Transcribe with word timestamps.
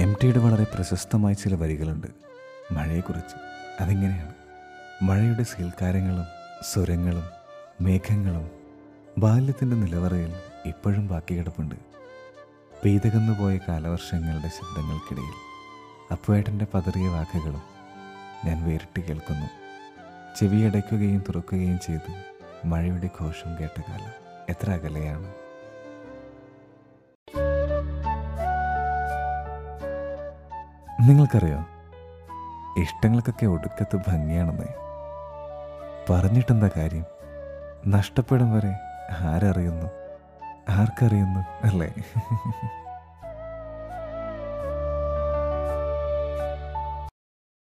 M 0.00 0.16
ടിയുടെ 0.22 0.38
വളരെ 0.38 0.64
പ്രശസ്തമായ 0.64 1.32
ചില 1.32 1.54
വരികളുണ്ട്. 1.54 2.06
മഴയെക്കുറിച്ച്. 2.72 3.36
അതിങ്ങനെയാണ്? 3.82 4.34
മഴയുടെ 5.02 5.42
സീൽക്കാരങ്ങളും 5.42 6.24
സ്വരങ്ങളും 6.72 7.24
മേഘങ്ങളും 7.80 8.50
ബാല്യത്തിന്റെ 9.18 9.76
നിലവറയിൽ 9.76 10.32
ഇപ്പോഴും 10.66 11.08
ബാക്കി 11.08 11.38
കിടപ്പുണ്ട്. 11.38 11.74
പെയ്തകന്നുപോയ 12.84 13.58
കാലവർഷങ്ങളുടെ 13.68 14.48
ശബ്ദങ്ങൾക്കിടയിൽ 14.48 15.34
അപ്പുവേട്ടന്റെ 16.12 16.66
പതറിയ 16.74 17.08
വാക്കുകളും 17.08 17.62
ഞാൻ 18.44 18.68
വേറിട്ട് 18.68 19.00
കേൾക്കുന്നു. 19.00 19.46
ചെവിയടയ്ക്കുകയും 20.36 21.24
തുറക്കുകയും 21.28 21.78
ചെയ്ത് 21.86 22.24
മഴയുടെ 22.66 23.10
ഘോഷം 23.20 23.58
കേട്ട 23.60 23.80
കാലം 23.88 24.42
എത്ര 24.48 24.70
അകലെയാണ്. 24.70 25.39
നിങ്ങൾക്കറിയോ? 31.00 31.58
ഇഷ്ടങ്ങൾക്കൊക്കെ 32.80 33.46
ഒടുക്കത്ത് 33.46 33.96
ഭംഗിയാണെന്നേ. 33.96 34.66
പറഞ്ഞിട്ടെന്താ 36.10 36.70
കാര്യം? 36.76 37.04
നഷ്ടപ്പെടും 37.86 38.52
വരെ 38.52 38.74
ആരറിയുന്നു? 39.10 39.86
ആർക്കറിയുന്നു 40.70 41.40
അല്ലേ? 41.66 41.94